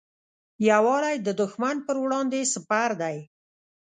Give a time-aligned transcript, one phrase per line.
[0.69, 3.17] یووالی د دښمن پر وړاندې سپر دی.